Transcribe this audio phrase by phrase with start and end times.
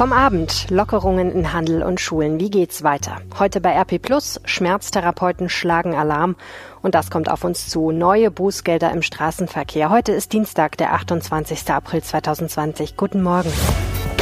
[0.00, 2.40] Vom Abend Lockerungen in Handel und Schulen.
[2.40, 3.18] Wie geht's weiter?
[3.38, 6.36] Heute bei RP Plus Schmerztherapeuten schlagen Alarm
[6.80, 7.90] und das kommt auf uns zu.
[7.90, 9.90] Neue Bußgelder im Straßenverkehr.
[9.90, 11.70] Heute ist Dienstag, der 28.
[11.70, 12.96] April 2020.
[12.96, 13.52] Guten Morgen.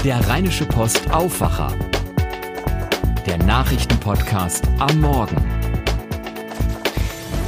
[0.02, 1.68] Der Rheinische Post Aufwacher.
[3.26, 5.57] Der Nachrichtenpodcast am Morgen.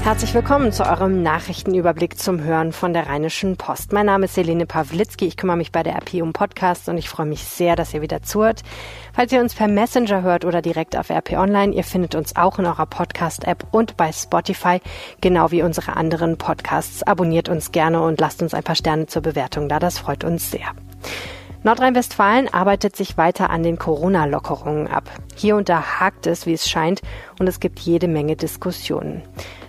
[0.03, 3.93] Herzlich willkommen zu eurem Nachrichtenüberblick zum Hören von der Rheinischen Post.
[3.93, 5.27] Mein Name ist Selene Pawlitzki.
[5.27, 8.01] Ich kümmere mich bei der RP um Podcasts und ich freue mich sehr, dass ihr
[8.01, 8.63] wieder zuhört.
[9.13, 12.59] Falls ihr uns per Messenger hört oder direkt auf RP Online, ihr findet uns auch
[12.59, 14.81] in eurer Podcast-App und bei Spotify,
[15.21, 17.03] genau wie unsere anderen Podcasts.
[17.03, 19.79] Abonniert uns gerne und lasst uns ein paar Sterne zur Bewertung da.
[19.79, 20.75] Das freut uns sehr.
[21.63, 25.05] Nordrhein-Westfalen arbeitet sich weiter an den Corona-Lockerungen ab.
[25.37, 27.03] Hier und da hakt es, wie es scheint,
[27.39, 29.23] und es gibt jede Menge Diskussionen.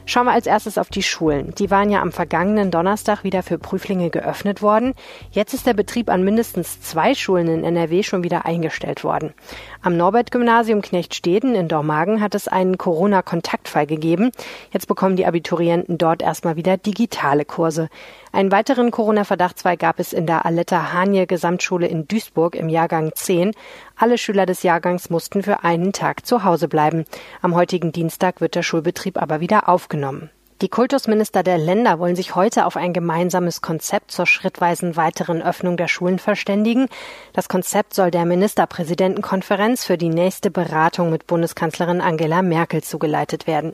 [0.05, 1.53] Schauen wir als erstes auf die Schulen.
[1.55, 4.93] Die waren ja am vergangenen Donnerstag wieder für Prüflinge geöffnet worden.
[5.31, 9.33] Jetzt ist der Betrieb an mindestens zwei Schulen in NRW schon wieder eingestellt worden.
[9.81, 14.31] Am Norbert-Gymnasium Knechtsteden in Dormagen hat es einen Corona-Kontaktfall gegeben.
[14.71, 17.89] Jetzt bekommen die Abiturienten dort erstmal wieder digitale Kurse.
[18.33, 23.51] Einen weiteren Corona-Verdachtsfall gab es in der Aletta Hanje Gesamtschule in Duisburg im Jahrgang 10.
[23.97, 27.03] Alle Schüler des Jahrgangs mussten für einen Tag zu Hause bleiben.
[27.41, 30.29] Am heutigen Dienstag wird der Schulbetrieb aber wieder aufgenommen.
[30.62, 35.76] Die Kultusminister der Länder wollen sich heute auf ein gemeinsames Konzept zur schrittweisen weiteren Öffnung
[35.76, 36.88] der Schulen verständigen.
[37.34, 43.73] Das Konzept soll der Ministerpräsidentenkonferenz für die nächste Beratung mit Bundeskanzlerin Angela Merkel zugeleitet werden.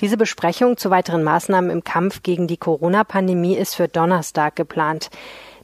[0.00, 5.08] Diese Besprechung zu weiteren Maßnahmen im Kampf gegen die Corona-Pandemie ist für Donnerstag geplant.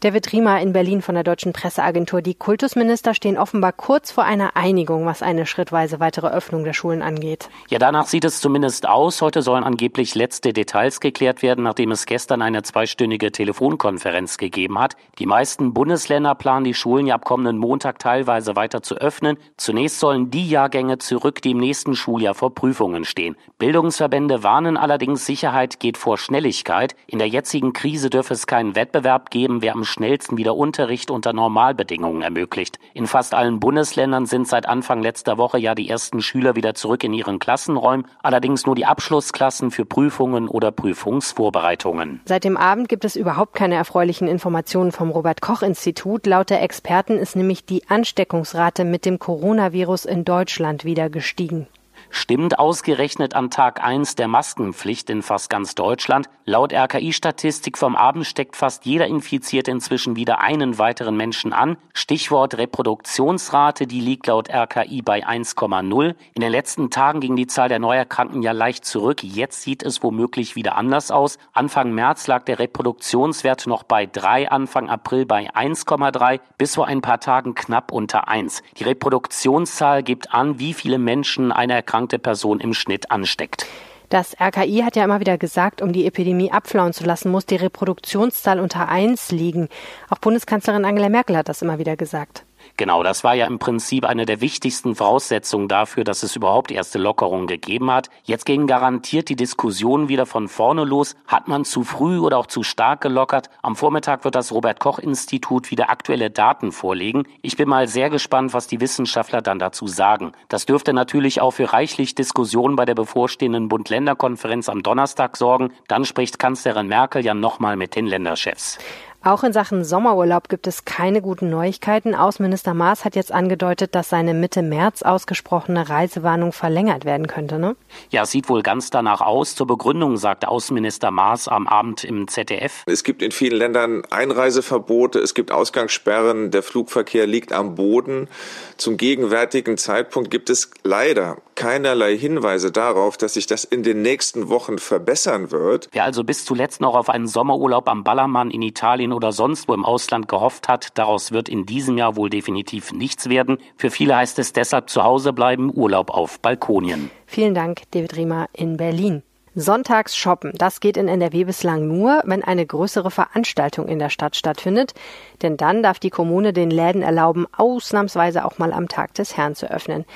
[0.05, 2.21] David Riemer in Berlin von der Deutschen Presseagentur.
[2.21, 7.01] Die Kultusminister stehen offenbar kurz vor einer Einigung, was eine schrittweise weitere Öffnung der Schulen
[7.01, 7.49] angeht.
[7.71, 9.23] Ja, danach sieht es zumindest aus.
[9.23, 14.95] Heute sollen angeblich letzte Details geklärt werden, nachdem es gestern eine zweistündige Telefonkonferenz gegeben hat.
[15.19, 19.39] Die meisten Bundesländer planen die Schulen ja ab kommenden Montag teilweise weiter zu öffnen.
[19.57, 23.37] Zunächst sollen die Jahrgänge zurück, die im nächsten Schuljahr vor Prüfungen stehen.
[23.57, 26.95] Bildungsverbände warnen allerdings, Sicherheit geht vor Schnelligkeit.
[27.07, 31.33] In der jetzigen Krise dürfe es keinen Wettbewerb geben, wer am schnellsten wieder Unterricht unter
[31.33, 32.79] Normalbedingungen ermöglicht.
[32.93, 37.05] In fast allen Bundesländern sind seit Anfang letzter Woche ja die ersten Schüler wieder zurück
[37.05, 42.21] in ihren Klassenräumen, allerdings nur die Abschlussklassen für Prüfungen oder Prüfungsvorbereitungen.
[42.27, 46.27] Seit dem Abend gibt es überhaupt keine erfreulichen Informationen vom Robert Koch Institut.
[46.27, 51.69] Laut der Experten ist nämlich die Ansteckungsrate mit dem Coronavirus in Deutschland wieder gestiegen
[52.15, 56.29] stimmt ausgerechnet an Tag 1 der Maskenpflicht in fast ganz Deutschland.
[56.45, 61.77] Laut RKI-Statistik vom Abend steckt fast jeder Infizierte inzwischen wieder einen weiteren Menschen an.
[61.93, 66.15] Stichwort Reproduktionsrate, die liegt laut RKI bei 1,0.
[66.35, 69.25] In den letzten Tagen ging die Zahl der Neuerkrankten ja leicht zurück.
[69.25, 71.39] Jetzt sieht es womöglich wieder anders aus.
[71.53, 77.01] Anfang März lag der Reproduktionswert noch bei 3, Anfang April bei 1,3, bis vor ein
[77.01, 78.63] paar Tagen knapp unter 1.
[78.79, 83.67] Die Reproduktionszahl gibt an, wie viele Menschen eine Erkrankung erkrankte Person im Schnitt ansteckt.
[84.11, 87.57] Das RKI hat ja immer wieder gesagt, um die Epidemie abflauen zu lassen, muss die
[87.57, 89.69] Reproduktionszahl unter 1 liegen.
[90.11, 92.44] Auch Bundeskanzlerin Angela Merkel hat das immer wieder gesagt.
[92.77, 96.99] Genau, das war ja im Prinzip eine der wichtigsten Voraussetzungen dafür, dass es überhaupt erste
[96.99, 98.11] Lockerungen gegeben hat.
[98.25, 101.15] Jetzt gehen garantiert die Diskussionen wieder von vorne los.
[101.27, 103.51] Hat man zu früh oder auch zu stark gelockert?
[103.63, 107.25] Am Vormittag wird das Robert Koch Institut wieder aktuelle Daten vorlegen.
[107.43, 110.33] Ich bin mal sehr gespannt, was die Wissenschaftler dann dazu sagen.
[110.49, 115.73] Das dürfte natürlich auch für reichlich Diskussionen bei der bevorstehenden Bund-Länder-Konferenz am Donnerstag sorgen.
[115.89, 118.79] Dann spricht Kanzlerin Merkel ja nochmal mit den Länderchefs.
[119.25, 122.15] Auch in Sachen Sommerurlaub gibt es keine guten Neuigkeiten.
[122.15, 127.59] Außenminister Maas hat jetzt angedeutet, dass seine Mitte März ausgesprochene Reisewarnung verlängert werden könnte.
[127.59, 127.75] Ne?
[128.11, 129.55] Ja, sieht wohl ganz danach aus.
[129.55, 132.83] Zur Begründung sagte Außenminister Maas am Abend im ZDF.
[132.85, 138.29] Es gibt in vielen Ländern Einreiseverbote, es gibt Ausgangssperren, der Flugverkehr liegt am Boden.
[138.77, 144.49] Zum gegenwärtigen Zeitpunkt gibt es leider keinerlei Hinweise darauf, dass sich das in den nächsten
[144.49, 145.89] Wochen verbessern wird.
[145.93, 149.75] Wer also bis zuletzt noch auf einen Sommerurlaub am Ballermann in Italien oder sonst wo
[149.75, 153.59] im Ausland gehofft hat, daraus wird in diesem Jahr wohl definitiv nichts werden.
[153.77, 157.11] Für viele heißt es deshalb zu Hause bleiben, Urlaub auf Balkonien.
[157.27, 159.23] Vielen Dank, David Riemer in Berlin.
[159.57, 164.35] Sonntags shoppen, das geht in NRW bislang nur, wenn eine größere Veranstaltung in der Stadt
[164.35, 164.95] stattfindet,
[165.43, 169.55] denn dann darf die Kommune den Läden erlauben, ausnahmsweise auch mal am Tag des Herrn
[169.55, 170.07] zu öffnen.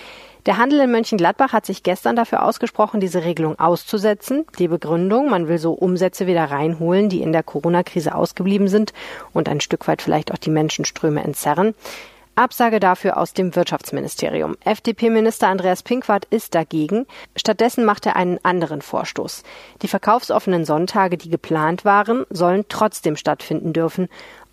[0.49, 4.47] Der Handel in Mönchengladbach hat sich gestern dafür ausgesprochen, diese Regelung auszusetzen.
[4.59, 8.95] Die Begründung, man will so Umsätze wieder reinholen, die in der Corona-Krise ausgeblieben sind
[9.35, 11.75] und ein Stück weit vielleicht auch die Menschenströme entzerren.
[12.35, 14.57] Absage dafür aus dem Wirtschaftsministerium.
[14.65, 17.05] FDP-Minister Andreas Pinkwart ist dagegen.
[17.37, 19.43] Stattdessen macht er einen anderen Vorstoß.
[19.83, 24.09] Die verkaufsoffenen Sonntage, die geplant waren, sollen trotzdem stattfinden dürfen,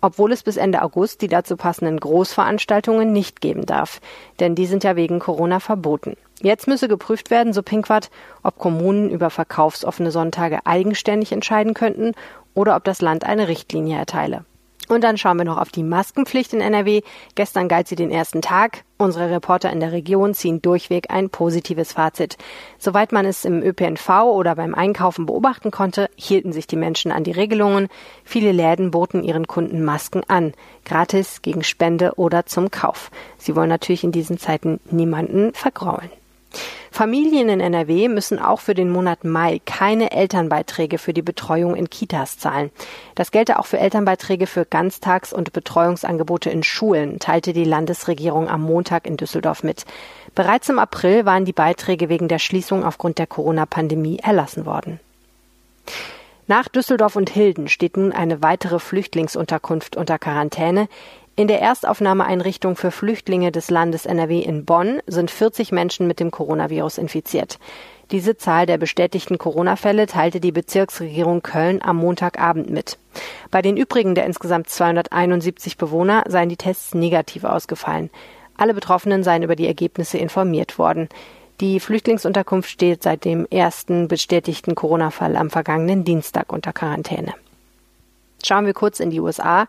[0.06, 4.00] obwohl es bis Ende August die dazu passenden Großveranstaltungen nicht geben darf,
[4.38, 6.14] denn die sind ja wegen Corona verboten.
[6.40, 8.10] Jetzt müsse geprüft werden, so Pinkwart,
[8.44, 12.12] ob Kommunen über verkaufsoffene Sonntage eigenständig entscheiden könnten
[12.54, 14.44] oder ob das Land eine Richtlinie erteile.
[14.88, 17.02] Und dann schauen wir noch auf die Maskenpflicht in NRW.
[17.34, 18.84] Gestern galt sie den ersten Tag.
[18.98, 22.38] Unsere Reporter in der Region ziehen durchweg ein positives Fazit.
[22.78, 27.24] Soweit man es im ÖPNV oder beim Einkaufen beobachten konnte, hielten sich die Menschen an
[27.24, 27.88] die Regelungen.
[28.24, 30.54] Viele Läden boten ihren Kunden Masken an.
[30.84, 33.10] Gratis, gegen Spende oder zum Kauf.
[33.38, 36.10] Sie wollen natürlich in diesen Zeiten niemanden vergraulen.
[36.90, 41.90] Familien in NRW müssen auch für den Monat Mai keine Elternbeiträge für die Betreuung in
[41.90, 42.70] Kitas zahlen.
[43.14, 48.62] Das gelte auch für Elternbeiträge für Ganztags- und Betreuungsangebote in Schulen, teilte die Landesregierung am
[48.62, 49.84] Montag in Düsseldorf mit.
[50.34, 55.00] Bereits im April waren die Beiträge wegen der Schließung aufgrund der Corona-Pandemie erlassen worden.
[56.48, 60.88] Nach Düsseldorf und Hilden steht nun eine weitere Flüchtlingsunterkunft unter Quarantäne.
[61.38, 66.30] In der Erstaufnahmeeinrichtung für Flüchtlinge des Landes NRW in Bonn sind 40 Menschen mit dem
[66.30, 67.58] Coronavirus infiziert.
[68.10, 72.96] Diese Zahl der bestätigten Corona-Fälle teilte die Bezirksregierung Köln am Montagabend mit.
[73.50, 78.08] Bei den übrigen der insgesamt 271 Bewohner seien die Tests negativ ausgefallen.
[78.56, 81.10] Alle Betroffenen seien über die Ergebnisse informiert worden.
[81.60, 87.34] Die Flüchtlingsunterkunft steht seit dem ersten bestätigten Corona-Fall am vergangenen Dienstag unter Quarantäne.
[88.44, 89.66] Schauen wir kurz in die USA.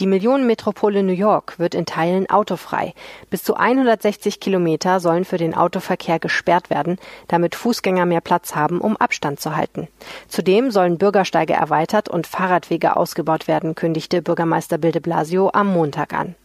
[0.00, 2.94] Die Millionenmetropole New York wird in Teilen autofrei.
[3.30, 8.80] Bis zu 160 Kilometer sollen für den Autoverkehr gesperrt werden, damit Fußgänger mehr Platz haben,
[8.80, 9.88] um Abstand zu halten.
[10.28, 16.12] Zudem sollen Bürgersteige erweitert und Fahrradwege ausgebaut werden, kündigte Bürgermeister Bill de Blasio am Montag
[16.12, 16.36] an.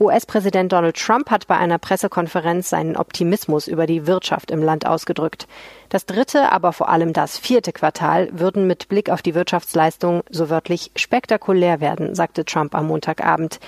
[0.00, 5.46] US-Präsident Donald Trump hat bei einer Pressekonferenz seinen Optimismus über die Wirtschaft im Land ausgedrückt.
[5.88, 10.50] Das dritte, aber vor allem das vierte Quartal würden mit Blick auf die Wirtschaftsleistung so
[10.50, 13.60] wörtlich spektakulär werden, sagte Trump am Montagabend.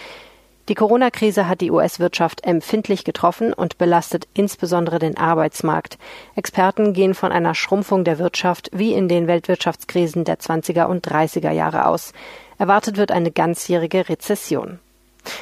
[0.68, 5.96] Die Corona-Krise hat die US-Wirtschaft empfindlich getroffen und belastet insbesondere den Arbeitsmarkt.
[6.34, 11.52] Experten gehen von einer Schrumpfung der Wirtschaft wie in den Weltwirtschaftskrisen der 20er und 30er
[11.52, 12.12] Jahre aus.
[12.58, 14.80] Erwartet wird eine ganzjährige Rezession.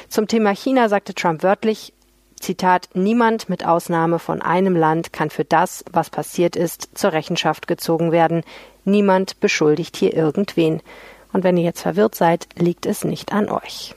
[0.09, 1.93] Zum Thema China sagte Trump wörtlich,
[2.39, 7.67] Zitat, niemand mit Ausnahme von einem Land kann für das, was passiert ist, zur Rechenschaft
[7.67, 8.43] gezogen werden.
[8.83, 10.81] Niemand beschuldigt hier irgendwen.
[11.33, 13.95] Und wenn ihr jetzt verwirrt seid, liegt es nicht an euch.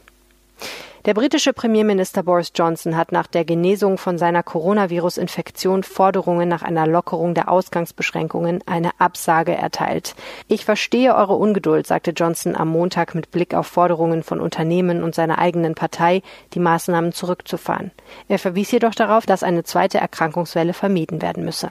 [1.05, 6.87] Der britische Premierminister Boris Johnson hat nach der Genesung von seiner Coronavirus-Infektion Forderungen nach einer
[6.87, 10.17] Lockerung der Ausgangsbeschränkungen eine Absage erteilt.
[10.49, 15.15] Ich verstehe eure Ungeduld, sagte Johnson am Montag mit Blick auf Forderungen von Unternehmen und
[15.15, 16.23] seiner eigenen Partei,
[16.55, 17.93] die Maßnahmen zurückzufahren.
[18.27, 21.71] Er verwies jedoch darauf, dass eine zweite Erkrankungswelle vermieden werden müsse.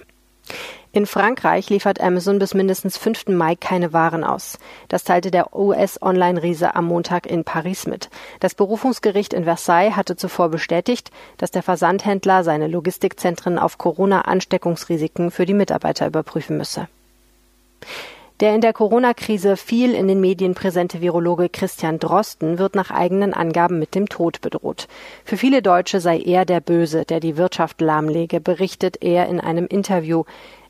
[0.93, 3.27] In Frankreich liefert Amazon bis mindestens 5.
[3.27, 4.57] Mai keine Waren aus.
[4.87, 8.09] Das teilte der US-Online-Riese am Montag in Paris mit.
[8.39, 15.45] Das Berufungsgericht in Versailles hatte zuvor bestätigt, dass der Versandhändler seine Logistikzentren auf Corona-Ansteckungsrisiken für
[15.45, 16.87] die Mitarbeiter überprüfen müsse.
[18.39, 23.33] Der in der Corona-Krise viel in den Medien präsente Virologe Christian Drosten wird nach eigenen
[23.33, 24.87] Angaben mit dem Tod bedroht.
[25.25, 29.65] Für viele Deutsche sei er der Böse, der die Wirtschaft lahmlege, berichtet er in einem
[29.65, 30.23] Interview.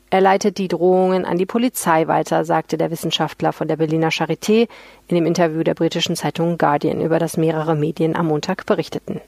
[0.08, 4.66] Er leitet die Drohungen an die Polizei weiter, sagte der Wissenschaftler von der Berliner Charité
[5.08, 9.20] in dem Interview der britischen Zeitung Guardian, über das mehrere Medien am Montag berichteten.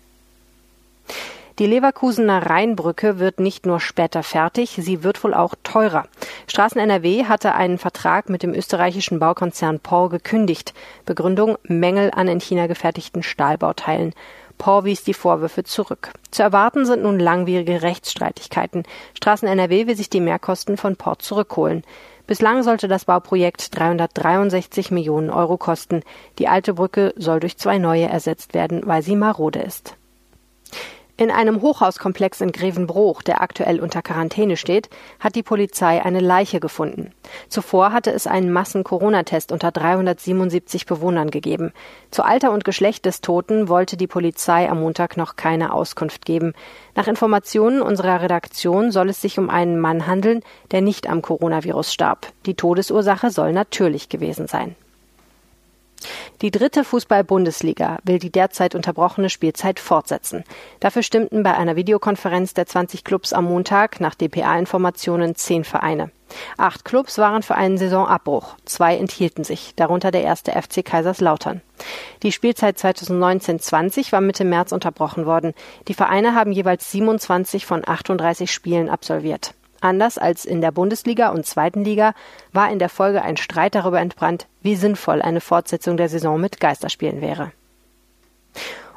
[1.58, 6.06] Die Leverkusener Rheinbrücke wird nicht nur später fertig, sie wird wohl auch teurer.
[6.46, 10.72] Straßen NRW hatte einen Vertrag mit dem österreichischen Baukonzern Paul gekündigt.
[11.04, 14.14] Begründung Mängel an in China gefertigten Stahlbauteilen.
[14.58, 16.12] Paul wies die Vorwürfe zurück.
[16.30, 18.84] Zu erwarten sind nun langwierige Rechtsstreitigkeiten.
[19.14, 21.82] Straßen NRW will sich die Mehrkosten von Port zurückholen.
[22.26, 26.02] Bislang sollte das Bauprojekt 363 Millionen Euro kosten.
[26.38, 29.96] Die alte Brücke soll durch zwei neue ersetzt werden, weil sie marode ist.
[31.20, 36.60] In einem Hochhauskomplex in Grevenbruch, der aktuell unter Quarantäne steht, hat die Polizei eine Leiche
[36.60, 37.12] gefunden.
[37.50, 41.74] Zuvor hatte es einen Massen-Corona-Test unter 377 Bewohnern gegeben.
[42.10, 46.54] Zu Alter und Geschlecht des Toten wollte die Polizei am Montag noch keine Auskunft geben.
[46.94, 51.92] Nach Informationen unserer Redaktion soll es sich um einen Mann handeln, der nicht am Coronavirus
[51.92, 52.28] starb.
[52.46, 54.74] Die Todesursache soll natürlich gewesen sein.
[56.42, 60.44] Die dritte Fußball-Bundesliga will die derzeit unterbrochene Spielzeit fortsetzen.
[60.80, 66.10] Dafür stimmten bei einer Videokonferenz der 20 Clubs am Montag nach DPA-Informationen zehn Vereine.
[66.56, 71.60] Acht Clubs waren für einen Saisonabbruch, zwei enthielten sich, darunter der erste FC Kaiserslautern.
[72.22, 75.54] Die Spielzeit 2019-20 war Mitte März unterbrochen worden.
[75.88, 79.54] Die Vereine haben jeweils 27 von 38 Spielen absolviert.
[79.80, 82.12] Anders als in der Bundesliga und zweiten Liga
[82.52, 86.60] war in der Folge ein Streit darüber entbrannt, wie sinnvoll eine Fortsetzung der Saison mit
[86.60, 87.52] Geisterspielen wäre.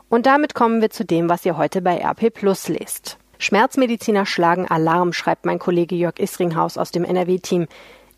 [0.10, 3.18] Und damit kommen wir zu dem, was ihr heute bei RP Plus lest.
[3.40, 7.68] Schmerzmediziner schlagen Alarm, schreibt mein Kollege Jörg Isringhaus aus dem NRW-Team.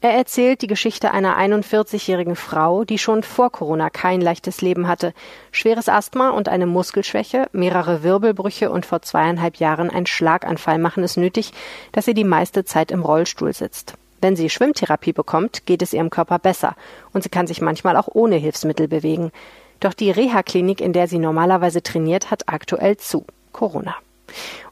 [0.06, 5.16] Er erzählt die Geschichte einer 41-jährigen Frau, die schon vor Corona kein leichtes Leben hatte.
[5.52, 11.18] Schweres Asthma und eine Muskelschwäche, mehrere Wirbelbrüche und vor zweieinhalb Jahren ein Schlaganfall machen es
[11.18, 11.54] nötig,
[11.92, 13.96] dass sie die meiste Zeit im Rollstuhl sitzt.
[14.22, 16.76] Wenn sie Schwimmtherapie bekommt, geht es ihrem Körper besser
[17.12, 19.32] und sie kann sich manchmal auch ohne Hilfsmittel bewegen.
[19.80, 23.26] Doch die Reha-Klinik, in der sie normalerweise trainiert, hat aktuell zu.
[23.52, 23.96] Corona.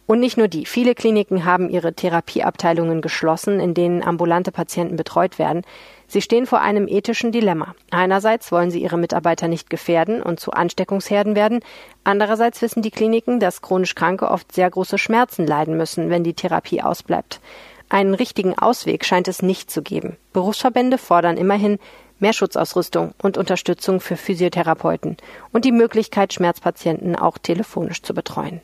[0.05, 0.65] Und nicht nur die.
[0.65, 5.63] Viele Kliniken haben ihre Therapieabteilungen geschlossen, in denen ambulante Patienten betreut werden.
[6.07, 7.73] Sie stehen vor einem ethischen Dilemma.
[7.89, 11.61] Einerseits wollen sie ihre Mitarbeiter nicht gefährden und zu Ansteckungsherden werden.
[12.03, 16.33] Andererseits wissen die Kliniken, dass chronisch Kranke oft sehr große Schmerzen leiden müssen, wenn die
[16.33, 17.39] Therapie ausbleibt.
[17.87, 20.17] Einen richtigen Ausweg scheint es nicht zu geben.
[20.33, 21.79] Berufsverbände fordern immerhin
[22.19, 25.17] mehr Schutzausrüstung und Unterstützung für Physiotherapeuten
[25.51, 28.61] und die Möglichkeit, Schmerzpatienten auch telefonisch zu betreuen.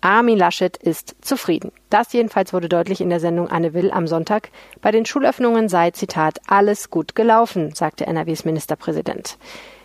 [0.00, 1.70] Armin Laschet ist zufrieden.
[1.88, 4.50] Das jedenfalls wurde deutlich in der Sendung Anne Will am Sonntag.
[4.80, 9.38] Bei den Schulöffnungen sei, Zitat, alles gut gelaufen, sagte NRWs Ministerpräsident.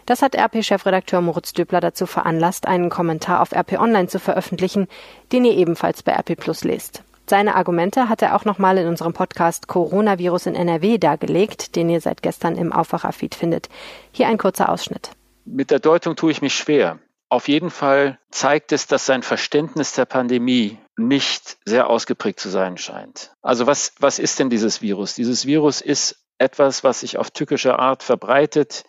[0.08, 4.88] Das hat RP-Chefredakteur Moritz Döbler dazu veranlasst, einen Kommentar auf RP Online zu veröffentlichen,
[5.32, 7.04] den ihr ebenfalls bei RP Plus lest.
[7.30, 12.00] Seine Argumente hat er auch nochmal in unserem Podcast Coronavirus in NRW dargelegt, den ihr
[12.00, 13.68] seit gestern im Aufwacherfeed findet.
[14.14, 15.12] Hier ein kurzer Ausschnitt.
[15.44, 17.00] Mit der Deutung tue ich mich schwer.
[17.30, 22.78] Auf jeden Fall zeigt es, dass sein Verständnis der Pandemie nicht sehr ausgeprägt zu sein
[22.78, 23.34] scheint.
[23.42, 25.16] Also was, was ist denn dieses Virus?
[25.16, 28.86] Dieses Virus ist etwas, was sich auf tückische Art verbreitet.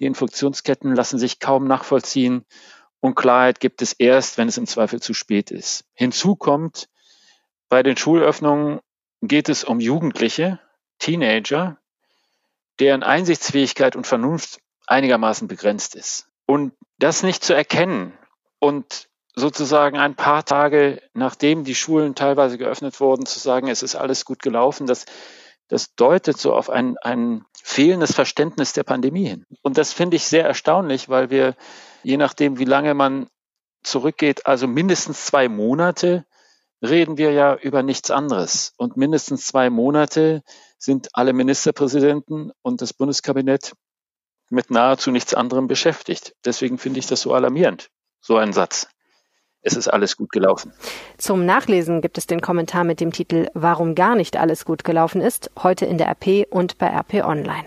[0.00, 2.46] Die Infektionsketten lassen sich kaum nachvollziehen
[3.00, 5.84] und Klarheit gibt es erst, wenn es im Zweifel zu spät ist.
[5.92, 6.88] Hinzu kommt,
[7.68, 8.80] bei den Schulöffnungen
[9.20, 10.60] geht es um Jugendliche,
[10.98, 11.78] Teenager,
[12.78, 16.31] deren Einsichtsfähigkeit und Vernunft einigermaßen begrenzt ist.
[16.46, 18.12] Und das nicht zu erkennen
[18.58, 23.94] und sozusagen ein paar Tage nachdem die Schulen teilweise geöffnet wurden, zu sagen, es ist
[23.94, 25.06] alles gut gelaufen, das,
[25.68, 29.46] das deutet so auf ein, ein fehlendes Verständnis der Pandemie hin.
[29.62, 31.54] Und das finde ich sehr erstaunlich, weil wir,
[32.02, 33.28] je nachdem, wie lange man
[33.82, 36.26] zurückgeht, also mindestens zwei Monate,
[36.82, 38.74] reden wir ja über nichts anderes.
[38.76, 40.42] Und mindestens zwei Monate
[40.78, 43.72] sind alle Ministerpräsidenten und das Bundeskabinett
[44.52, 46.34] mit nahezu nichts anderem beschäftigt.
[46.44, 47.90] Deswegen finde ich das so alarmierend,
[48.20, 48.86] so ein Satz.
[49.62, 50.72] Es ist alles gut gelaufen.
[51.18, 55.20] Zum Nachlesen gibt es den Kommentar mit dem Titel Warum gar nicht alles gut gelaufen
[55.20, 57.66] ist, heute in der RP und bei RP Online.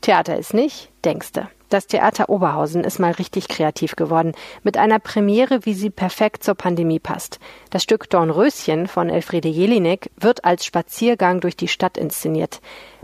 [0.00, 1.48] Theater ist nicht, denkste.
[1.70, 6.54] Das Theater Oberhausen ist mal richtig kreativ geworden, mit einer Premiere, wie sie perfekt zur
[6.54, 7.38] Pandemie passt.
[7.70, 12.60] Das Stück Dornröschen von Elfriede Jelinek wird als Spaziergang durch die Stadt inszeniert.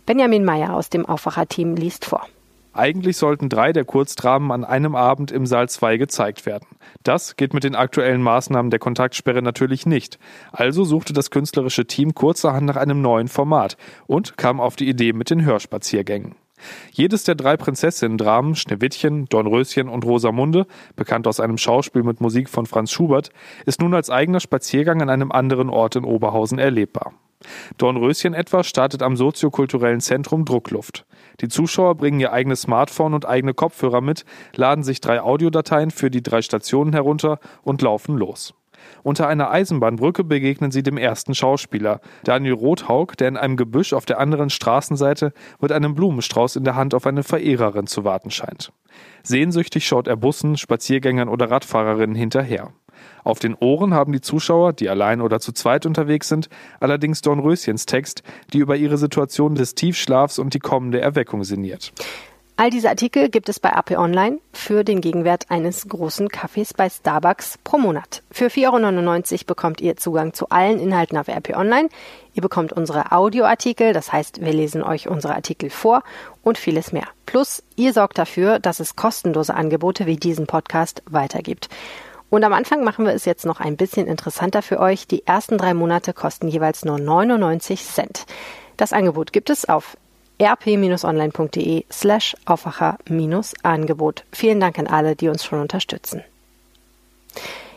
[0.07, 2.27] Benjamin Meyer aus dem Aufwacherteam liest vor.
[2.73, 6.69] Eigentlich sollten drei der Kurzdramen an einem Abend im Saal 2 gezeigt werden.
[7.03, 10.21] Das geht mit den aktuellen Maßnahmen der Kontaktsperre natürlich nicht.
[10.53, 13.77] Also suchte das künstlerische Team kurzerhand nach einem neuen Format
[14.07, 16.37] und kam auf die Idee mit den Hörspaziergängen.
[16.93, 22.67] Jedes der drei Prinzessinnen-Dramen, Schneewittchen, Dornröschen und Rosamunde, bekannt aus einem Schauspiel mit Musik von
[22.67, 23.31] Franz Schubert,
[23.67, 27.15] ist nun als eigener Spaziergang an einem anderen Ort in Oberhausen erlebbar.
[27.79, 31.07] Dornröschen etwa startet am soziokulturellen Zentrum Druckluft.
[31.41, 36.11] Die Zuschauer bringen ihr eigenes Smartphone und eigene Kopfhörer mit, laden sich drei Audiodateien für
[36.11, 38.55] die drei Stationen herunter und laufen los.
[39.03, 44.07] Unter einer Eisenbahnbrücke begegnen sie dem ersten Schauspieler, Daniel Rothaug, der in einem Gebüsch auf
[44.07, 48.73] der anderen Straßenseite mit einem Blumenstrauß in der Hand auf eine Verehrerin zu warten scheint.
[49.23, 52.73] Sehnsüchtig schaut er Bussen, Spaziergängern oder Radfahrerinnen hinterher.
[53.25, 56.49] Auf den Ohren haben die Zuschauer, die allein oder zu zweit unterwegs sind,
[56.81, 61.93] allerdings Dornröschens Text, die über ihre Situation des Tiefschlafs und die kommende Erweckung sinniert.
[62.61, 66.91] All diese Artikel gibt es bei AP Online für den Gegenwert eines großen Kaffees bei
[66.91, 68.23] Starbucks pro Monat.
[68.31, 71.89] Für 4,99 Euro bekommt ihr Zugang zu allen Inhalten auf RP Online.
[72.35, 76.03] Ihr bekommt unsere Audioartikel, das heißt, wir lesen euch unsere Artikel vor
[76.43, 77.07] und vieles mehr.
[77.25, 81.71] Plus, ihr sorgt dafür, dass es kostenlose Angebote wie diesen Podcast weitergibt.
[82.31, 85.07] Und am Anfang machen wir es jetzt noch ein bisschen interessanter für euch.
[85.09, 88.25] Die ersten drei Monate kosten jeweils nur 99 Cent.
[88.77, 89.97] Das Angebot gibt es auf
[90.41, 94.25] rp-online.de slash Aufwacher-Angebot.
[94.33, 96.25] Vielen Dank an alle, die uns schon unterstützen.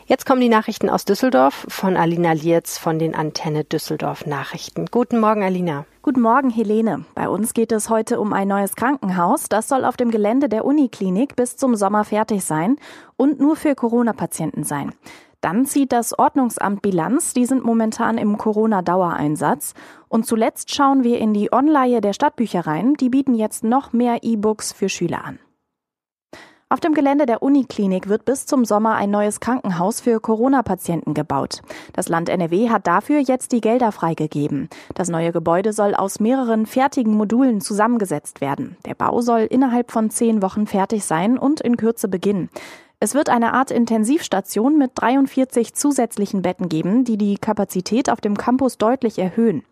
[0.06, 4.84] Jetzt kommen die Nachrichten aus Düsseldorf von Alina Lierz von den Antenne Düsseldorf Nachrichten.
[4.90, 5.86] Guten Morgen, Alina.
[6.02, 7.06] Guten Morgen, Helene.
[7.14, 9.48] Bei uns geht es heute um ein neues Krankenhaus.
[9.48, 12.76] Das soll auf dem Gelände der Uniklinik bis zum Sommer fertig sein
[13.16, 14.92] und nur für Corona-Patienten sein.
[15.40, 17.32] Dann zieht das Ordnungsamt Bilanz.
[17.32, 19.72] Die sind momentan im Corona-Dauereinsatz.
[20.08, 22.94] Und zuletzt schauen wir in die Online der Stadtbüchereien.
[22.94, 25.38] Die bieten jetzt noch mehr E-Books für Schüler an.
[26.74, 31.62] Auf dem Gelände der Uniklinik wird bis zum Sommer ein neues Krankenhaus für Corona-Patienten gebaut.
[31.92, 34.68] Das Land NRW hat dafür jetzt die Gelder freigegeben.
[34.96, 38.76] Das neue Gebäude soll aus mehreren fertigen Modulen zusammengesetzt werden.
[38.86, 42.50] Der Bau soll innerhalb von zehn Wochen fertig sein und in Kürze beginnen.
[42.98, 48.36] Es wird eine Art Intensivstation mit 43 zusätzlichen Betten geben, die die Kapazität auf dem
[48.36, 49.62] Campus deutlich erhöhen.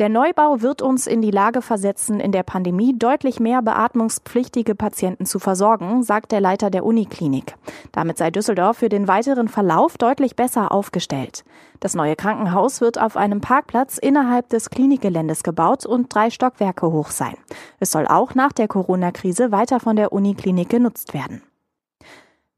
[0.00, 5.26] Der Neubau wird uns in die Lage versetzen, in der Pandemie deutlich mehr beatmungspflichtige Patienten
[5.26, 7.54] zu versorgen, sagt der Leiter der Uniklinik.
[7.92, 11.44] Damit sei Düsseldorf für den weiteren Verlauf deutlich besser aufgestellt.
[11.80, 17.10] Das neue Krankenhaus wird auf einem Parkplatz innerhalb des Klinikgeländes gebaut und drei Stockwerke hoch
[17.10, 17.34] sein.
[17.78, 21.42] Es soll auch nach der Corona-Krise weiter von der Uniklinik genutzt werden.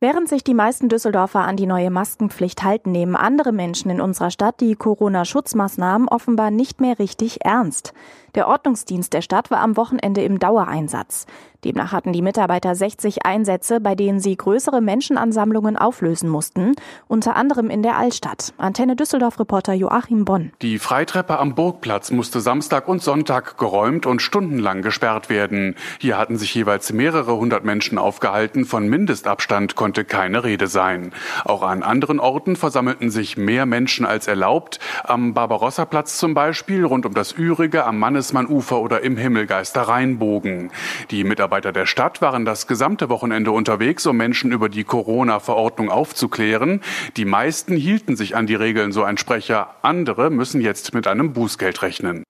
[0.02, 4.32] Während sich die meisten Düsseldorfer an die neue Maskenpflicht halten, nehmen andere Menschen in unserer
[4.32, 7.94] Stadt die Corona-Schutzmaßnahmen offenbar nicht mehr richtig ernst.
[8.34, 11.26] Der Ordnungsdienst der Stadt war am Wochenende im Dauereinsatz.
[11.64, 16.74] Demnach hatten die Mitarbeiter 60 Einsätze, bei denen sie größere Menschenansammlungen auflösen mussten,
[17.06, 18.52] unter anderem in der Altstadt.
[18.58, 20.50] Antenne Düsseldorf-Reporter Joachim Bonn.
[20.60, 25.76] Die Freitreppe am Burgplatz musste Samstag und Sonntag geräumt und stundenlang gesperrt werden.
[26.00, 28.64] Hier hatten sich jeweils mehrere hundert Menschen aufgehalten.
[28.64, 31.12] Von Mindestabstand konnte keine Rede sein.
[31.44, 34.80] Auch an anderen Orten versammelten sich mehr Menschen als erlaubt.
[35.04, 40.70] Am Barbarossa-Platz zum Beispiel, rund um das Ürige, am Mannes Mannesmann-Ufer oder im Himmelgeister Rheinbogen.
[41.10, 46.80] Die Mitarbeiter der Stadt waren das gesamte Wochenende unterwegs, um Menschen über die Corona-Verordnung aufzuklären.
[47.16, 49.74] Die meisten hielten sich an die Regeln, so ein Sprecher.
[49.82, 52.24] Andere müssen jetzt mit einem Bußgeld rechnen.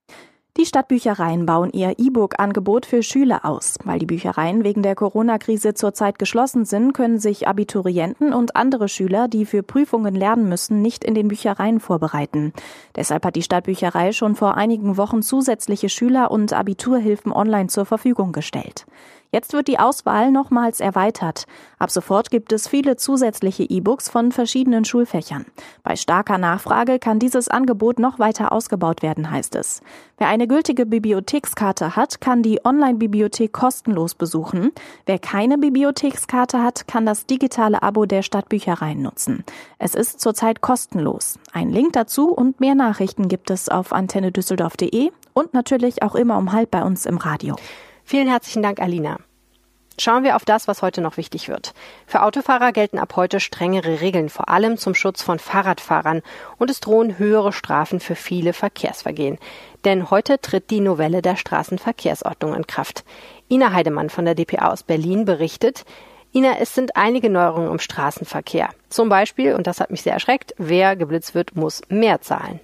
[0.59, 3.79] Die Stadtbüchereien bauen ihr E-Book-Angebot für Schüler aus.
[3.85, 9.29] Weil die Büchereien wegen der Corona-Krise zurzeit geschlossen sind, können sich Abiturienten und andere Schüler,
[9.29, 12.53] die für Prüfungen lernen müssen, nicht in den Büchereien vorbereiten.
[12.95, 18.33] Deshalb hat die Stadtbücherei schon vor einigen Wochen zusätzliche Schüler- und Abiturhilfen online zur Verfügung
[18.33, 18.85] gestellt.
[19.35, 21.47] Jetzt wird die Auswahl nochmals erweitert.
[21.79, 25.47] Ab sofort gibt es viele zusätzliche E-Books von verschiedenen Schulfächern.
[25.83, 29.81] Bei starker Nachfrage kann dieses Angebot noch weiter ausgebaut werden, heißt es.
[30.19, 34.71] Wer eine gültige Bibliothekskarte hat, kann die Online-Bibliothek kostenlos besuchen.
[35.07, 39.45] Wer keine Bibliothekskarte hat, kann das digitale Abo der Stadtbüchereien nutzen.
[39.79, 41.39] Es ist zurzeit kostenlos.
[41.55, 46.53] Ein Link dazu und mehr Nachrichten gibt es auf antennedüsseldorf.de und natürlich auch immer um
[46.53, 47.57] halb bei uns im Radio.
[48.05, 49.19] Vielen herzlichen Dank, Alina.
[49.99, 51.75] Schauen wir auf das, was heute noch wichtig wird.
[52.07, 56.23] Für Autofahrer gelten ab heute strengere Regeln, vor allem zum Schutz von Fahrradfahrern,
[56.59, 59.39] und es drohen höhere Strafen für viele Verkehrsvergehen.
[59.85, 63.05] Denn heute tritt die Novelle der Straßenverkehrsordnung in Kraft.
[63.51, 65.85] Ina Heidemann von der DPA aus Berlin berichtet,
[66.35, 68.71] Ina, es sind einige Neuerungen im Straßenverkehr.
[68.89, 72.61] Zum Beispiel, und das hat mich sehr erschreckt, wer geblitzt wird, muss mehr zahlen.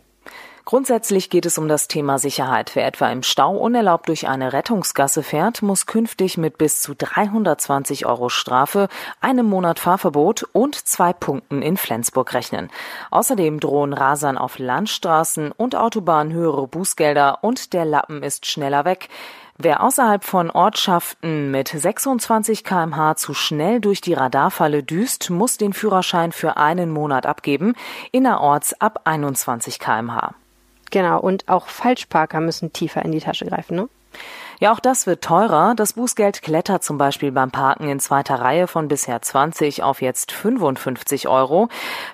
[0.68, 2.72] Grundsätzlich geht es um das Thema Sicherheit.
[2.74, 8.04] Wer etwa im Stau unerlaubt durch eine Rettungsgasse fährt, muss künftig mit bis zu 320
[8.04, 8.88] Euro Strafe,
[9.22, 12.68] einem Monat Fahrverbot und zwei Punkten in Flensburg rechnen.
[13.10, 19.08] Außerdem drohen Rasern auf Landstraßen und Autobahnen höhere Bußgelder und der Lappen ist schneller weg.
[19.56, 25.72] Wer außerhalb von Ortschaften mit 26 kmh zu schnell durch die Radarfalle düst, muss den
[25.72, 27.72] Führerschein für einen Monat abgeben,
[28.12, 30.34] innerorts ab 21 kmh.
[30.90, 33.88] Genau, und auch Falschparker müssen tiefer in die Tasche greifen, ne?
[34.60, 35.74] Ja, auch das wird teurer.
[35.76, 40.32] Das Bußgeld klettert zum Beispiel beim Parken in zweiter Reihe von bisher 20 auf jetzt
[40.32, 41.68] 55 Euro.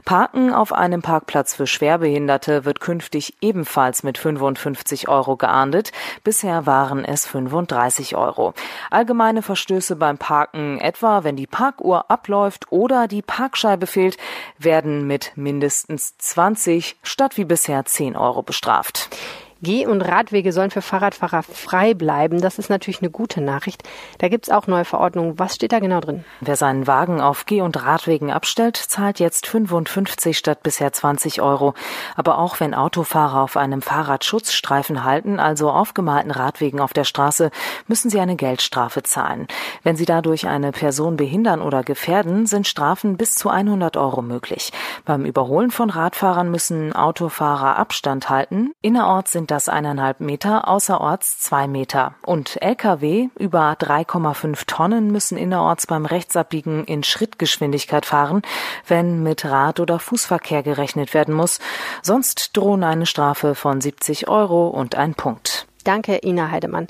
[0.05, 5.93] Parken auf einem Parkplatz für Schwerbehinderte wird künftig ebenfalls mit 55 Euro geahndet.
[6.23, 8.53] Bisher waren es 35 Euro.
[8.91, 14.19] Allgemeine Verstöße beim Parken, etwa wenn die Parkuhr abläuft oder die Parkscheibe fehlt,
[14.59, 19.09] werden mit mindestens 20 statt wie bisher 10 Euro bestraft.
[19.65, 22.41] Geh- und Radwege sollen für Fahrradfahrer frei bleiben.
[22.41, 23.83] Das ist natürlich eine gute Nachricht.
[24.19, 25.39] Da gibt es auch neue Verordnungen.
[25.39, 26.25] Was steht da genau drin?
[26.41, 31.75] Wer seinen Wagen auf Geh- und Radwegen abstellt, zahlt jetzt 55 statt bisher 20 Euro.
[32.15, 37.51] Aber auch wenn Autofahrer auf einem Fahrradschutzstreifen halten, also aufgemalten Radwegen auf der Straße,
[37.89, 39.49] müssen sie eine Geldstrafe zahlen.
[39.83, 44.73] Wenn sie dadurch eine Person behindern oder gefährden, sind Strafen bis zu 100 Euro möglich.
[45.07, 48.73] Beim Überholen von Radfahrern müssen Autofahrer Abstand halten.
[48.83, 52.17] Innerorts sind das eineinhalb Meter, außerorts zwei Meter.
[52.27, 58.43] Und Lkw über 3,5 Tonnen müssen innerorts beim Rechtsabbiegen in Schrittgeschwindigkeit fahren,
[58.89, 61.61] wenn mit Rad- oder Fußverkehr gerechnet werden muss.
[62.03, 65.69] Sonst drohen eine Strafe von 70 Euro und ein Punkt.
[65.85, 66.89] Danke, Ina Heidemann.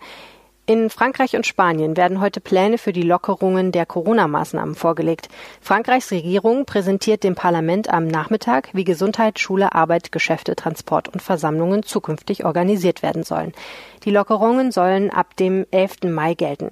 [0.67, 5.29] In Frankreich und Spanien werden heute Pläne für die Lockerungen der Corona-Maßnahmen vorgelegt.
[5.61, 11.83] Frankreichs Regierung präsentiert dem Parlament am Nachmittag, wie Gesundheit, Schule, Arbeit, Geschäfte, Transport und Versammlungen
[11.83, 13.53] zukünftig organisiert werden sollen.
[14.05, 16.05] Die Lockerungen sollen ab dem 11.
[16.05, 16.71] Mai gelten.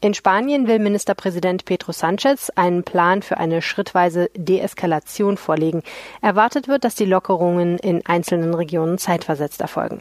[0.00, 5.82] In Spanien will Ministerpräsident Pedro Sanchez einen Plan für eine schrittweise Deeskalation vorlegen.
[6.22, 10.00] Erwartet wird, dass die Lockerungen in einzelnen Regionen zeitversetzt erfolgen.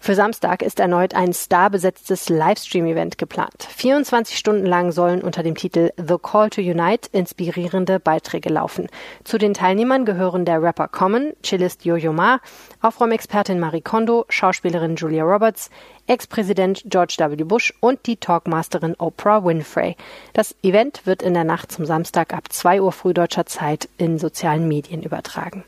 [0.00, 3.68] Für Samstag ist erneut ein starbesetztes Livestream-Event geplant.
[3.76, 8.88] 24 Stunden lang sollen unter dem Titel The Call to Unite inspirierende Beiträge laufen.
[9.24, 12.40] Zu den Teilnehmern gehören der Rapper Common, Cellist Yo-Yo Ma,
[12.80, 15.68] Aufräumexpertin Marie Kondo, Schauspielerin Julia Roberts,
[16.06, 17.44] Ex-Präsident George W.
[17.44, 19.96] Bush und die Talkmasterin Oprah Winfrey.
[20.32, 24.18] Das Event wird in der Nacht zum Samstag ab 2 Uhr früh deutscher Zeit in
[24.18, 25.64] sozialen Medien übertragen.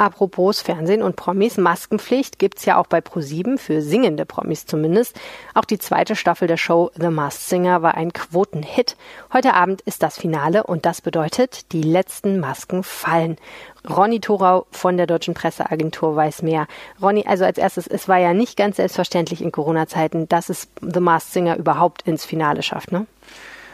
[0.00, 5.14] Apropos Fernsehen und Promis, Maskenpflicht gibt's ja auch bei ProSieben für singende Promis zumindest.
[5.52, 8.96] Auch die zweite Staffel der Show The Masked Singer war ein Quotenhit.
[9.30, 13.36] Heute Abend ist das Finale und das bedeutet, die letzten Masken fallen.
[13.90, 16.66] Ronny Thorau von der Deutschen Presseagentur weiß mehr.
[17.02, 21.00] Ronny, also als erstes, es war ja nicht ganz selbstverständlich in Corona-Zeiten, dass es The
[21.00, 23.04] Masked Singer überhaupt ins Finale schafft, ne?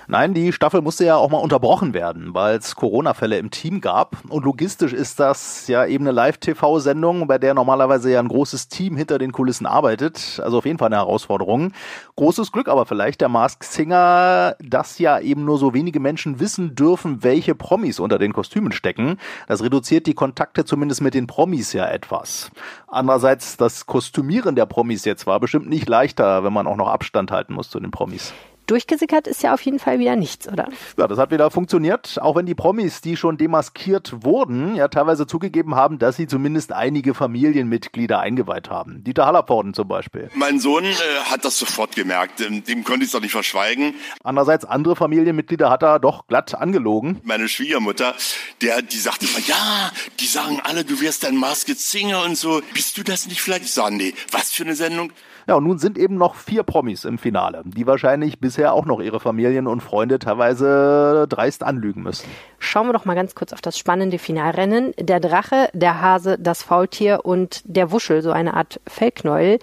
[0.09, 4.17] Nein, die Staffel musste ja auch mal unterbrochen werden, weil es Corona-Fälle im Team gab.
[4.29, 8.97] Und logistisch ist das ja eben eine Live-TV-Sendung, bei der normalerweise ja ein großes Team
[8.97, 10.41] hinter den Kulissen arbeitet.
[10.45, 11.73] Also auf jeden Fall eine Herausforderung.
[12.15, 16.77] Großes Glück aber vielleicht der Mask Singer, dass ja eben nur so wenige Menschen wissen
[16.77, 19.19] dürfen, welche Promis unter den Kostümen stecken.
[19.49, 22.53] Das reduziert die Kontakte zumindest mit den Promis ja etwas.
[22.87, 27.33] Andererseits, das Kostümieren der Promis jetzt war bestimmt nicht leichter, wenn man auch noch Abstand
[27.33, 28.33] halten muss zu den Promis.
[28.67, 30.69] Durchgesickert ist ja auf jeden Fall wieder nichts, oder?
[30.99, 35.27] Ja, das hat wieder funktioniert, auch wenn die Promis, die schon demaskiert wurden, ja teilweise
[35.27, 39.05] zugegeben haben, dass sie zumindest einige Familienmitglieder eingeweiht haben.
[39.05, 40.31] Dieter Hallerporden zum Beispiel.
[40.35, 40.95] Mein Sohn äh,
[41.31, 43.95] hat das sofort gemerkt, dem, dem konnte ich es doch nicht verschweigen.
[44.25, 47.21] Andererseits andere Familienmitglieder hat er doch glatt angelogen.
[47.23, 48.15] Meine Schwiegermutter,
[48.63, 52.61] der, die sagte immer, ja, die sagen alle, du wirst ein Masked Singer und so.
[52.75, 53.65] Bist du das nicht vielleicht?
[53.65, 55.13] Ich sage, nee, was für eine Sendung?
[55.47, 59.01] Ja, und nun sind eben noch vier Promis im Finale, die wahrscheinlich bisher auch noch
[59.01, 62.29] ihre Familien und Freunde teilweise dreist anlügen müssen.
[62.59, 64.93] Schauen wir doch mal ganz kurz auf das spannende Finalrennen.
[64.99, 69.61] Der Drache, der Hase, das Faultier und der Wuschel, so eine Art Fellknäuel,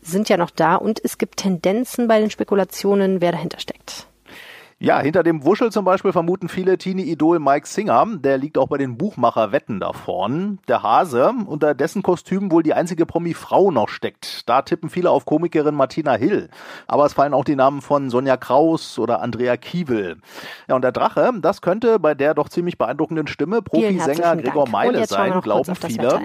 [0.00, 4.06] sind ja noch da und es gibt Tendenzen bei den Spekulationen, wer dahinter steckt.
[4.80, 8.06] Ja, hinter dem Wuschel zum Beispiel vermuten viele Teenie-Idol Mike Singer.
[8.18, 10.60] Der liegt auch bei den Buchmacher-Wetten da vorn.
[10.68, 14.48] Der Hase, unter dessen Kostüm wohl die einzige Promi-Frau noch steckt.
[14.48, 16.48] Da tippen viele auf Komikerin Martina Hill.
[16.86, 20.18] Aber es fallen auch die Namen von Sonja Kraus oder Andrea Kiewel.
[20.68, 25.06] Ja, und der Drache, das könnte bei der doch ziemlich beeindruckenden Stimme Profisänger Gregor Meile
[25.06, 26.20] sein, glauben viele.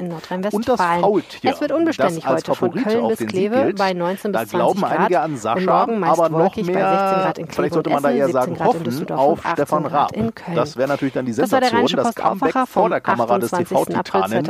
[0.51, 1.53] Und das Faultier.
[1.53, 5.21] Es wird unbeständig heute von Köln bis Kleve bei 19 bis 20 Da glauben einige
[5.21, 9.86] an Sascha, aber noch mehr, vielleicht sollte man da eher sagen, sagen, hoffen auf Stefan
[9.86, 10.12] Raab.
[10.53, 14.47] Das wäre natürlich dann die Sensation, das, das Comeback vor der Kamera des TV-Titanen.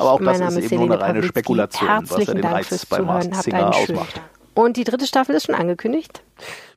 [0.00, 3.34] Aber auch das ist eben nur eine reine Spekulation, was ja den Reiz bei Masked
[3.42, 4.20] Singer ausmacht.
[4.54, 6.22] Und die dritte Staffel ist schon angekündigt?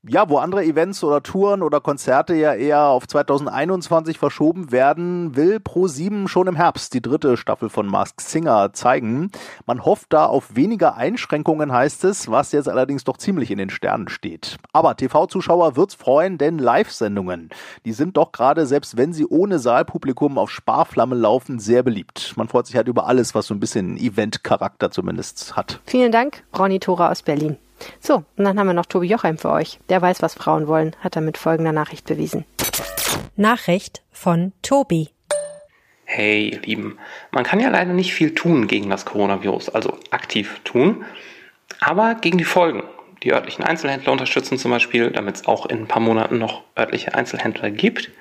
[0.07, 5.57] Ja, wo andere Events oder Touren oder Konzerte ja eher auf 2021 verschoben werden, will
[5.57, 9.31] Pro7 schon im Herbst die dritte Staffel von Mask Singer zeigen.
[9.65, 13.69] Man hofft da auf weniger Einschränkungen, heißt es, was jetzt allerdings doch ziemlich in den
[13.69, 14.57] Sternen steht.
[14.71, 17.49] Aber TV-Zuschauer wird's freuen, denn Live-Sendungen,
[17.85, 22.33] die sind doch gerade, selbst wenn sie ohne Saalpublikum auf Sparflamme laufen, sehr beliebt.
[22.37, 25.81] Man freut sich halt über alles, was so ein bisschen Event-Charakter zumindest hat.
[25.85, 27.57] Vielen Dank, Ronny Thora aus Berlin.
[27.99, 29.79] So, und dann haben wir noch Tobi Jochem für euch.
[29.89, 32.45] Der weiß, was Frauen wollen, hat er mit folgender Nachricht bewiesen.
[33.35, 35.09] Nachricht von Tobi.
[36.05, 36.97] Hey, ihr Lieben.
[37.31, 41.03] Man kann ja leider nicht viel tun gegen das Coronavirus, also aktiv tun,
[41.81, 42.83] aber gegen die Folgen
[43.23, 47.15] die örtlichen Einzelhändler unterstützen zum Beispiel, damit es auch in ein paar Monaten noch örtliche
[47.15, 48.11] Einzelhändler gibt.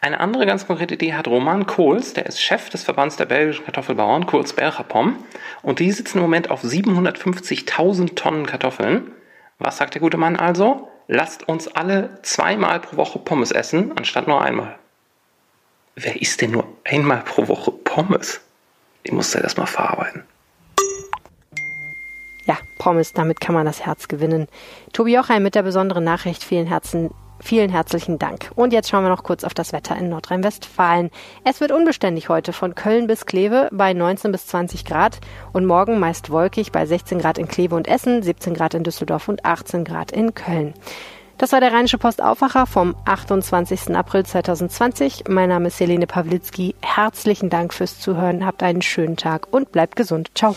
[0.00, 3.64] Eine andere ganz konkrete Idee hat Roman Kohls, der ist Chef des Verbands der belgischen
[3.64, 5.16] Kartoffelbauern, kurz Belgapom,
[5.62, 9.10] und die sitzen im Moment auf 750.000 Tonnen Kartoffeln.
[9.58, 10.88] Was sagt der gute Mann also?
[11.08, 14.76] Lasst uns alle zweimal pro Woche Pommes essen, anstatt nur einmal.
[15.94, 18.40] Wer isst denn nur einmal pro Woche Pommes?
[19.06, 20.24] Die muss ja erstmal verarbeiten.
[22.46, 24.46] Ja, Pommes, damit kann man das Herz gewinnen.
[24.92, 26.44] Tobi Jochheim mit der besonderen Nachricht.
[26.44, 28.50] Vielen Herzen Vielen herzlichen Dank.
[28.54, 31.10] Und jetzt schauen wir noch kurz auf das Wetter in Nordrhein-Westfalen.
[31.44, 35.18] Es wird unbeständig heute von Köln bis Kleve bei 19 bis 20 Grad
[35.52, 39.28] und morgen meist wolkig bei 16 Grad in Kleve und Essen, 17 Grad in Düsseldorf
[39.28, 40.72] und 18 Grad in Köln.
[41.36, 43.94] Das war der Rheinische Post Aufwacher vom 28.
[43.94, 45.24] April 2020.
[45.28, 46.74] Mein Name ist Helene Pawlitzki.
[46.80, 48.46] Herzlichen Dank fürs Zuhören.
[48.46, 50.30] Habt einen schönen Tag und bleibt gesund.
[50.34, 50.56] Ciao.